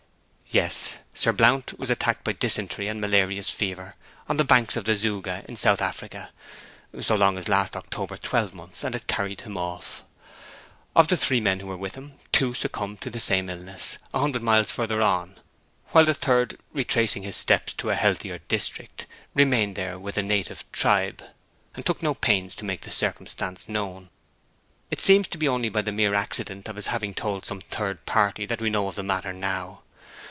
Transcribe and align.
'Yes. 0.53 0.95
Sir 1.15 1.31
Blount 1.31 1.79
was 1.79 1.89
attacked 1.89 2.25
by 2.25 2.33
dysentery 2.33 2.89
and 2.89 2.99
malarious 2.99 3.49
fever, 3.51 3.95
on 4.27 4.35
the 4.35 4.43
banks 4.43 4.75
of 4.75 4.83
the 4.83 4.97
Zouga 4.97 5.45
in 5.47 5.55
South 5.55 5.81
Africa, 5.81 6.31
so 6.99 7.15
long 7.15 7.35
ago 7.35 7.39
as 7.39 7.47
last 7.47 7.77
October 7.77 8.17
twelvemonths, 8.17 8.83
and 8.83 8.93
it 8.93 9.07
carried 9.07 9.39
him 9.41 9.57
off. 9.57 10.03
Of 10.93 11.07
the 11.07 11.15
three 11.15 11.39
men 11.39 11.61
who 11.61 11.67
were 11.67 11.77
with 11.77 11.95
him, 11.95 12.15
two 12.33 12.53
succumbed 12.53 12.99
to 12.99 13.09
the 13.09 13.17
same 13.21 13.49
illness, 13.49 13.97
a 14.13 14.19
hundred 14.19 14.43
miles 14.43 14.71
further 14.71 15.01
on; 15.01 15.37
while 15.91 16.03
the 16.03 16.13
third, 16.13 16.59
retracing 16.73 17.23
his 17.23 17.37
steps 17.37 17.71
into 17.71 17.89
a 17.89 17.95
healthier 17.95 18.39
district, 18.49 19.07
remained 19.33 19.77
there 19.77 19.97
with 19.97 20.17
a 20.17 20.21
native 20.21 20.69
tribe, 20.73 21.23
and 21.75 21.85
took 21.85 22.03
no 22.03 22.13
pains 22.13 22.55
to 22.55 22.65
make 22.65 22.81
the 22.81 22.91
circumstances 22.91 23.69
known. 23.69 24.09
It 24.89 24.99
seems 24.99 25.29
to 25.29 25.37
be 25.37 25.47
only 25.47 25.69
by 25.69 25.81
the 25.81 25.93
mere 25.93 26.13
accident 26.13 26.67
of 26.67 26.75
his 26.75 26.87
having 26.87 27.13
told 27.13 27.45
some 27.45 27.61
third 27.61 28.05
party 28.05 28.45
that 28.47 28.59
we 28.59 28.69
know 28.69 28.89
of 28.89 28.95
the 28.95 29.01
matter 29.03 29.31
now. 29.31 29.83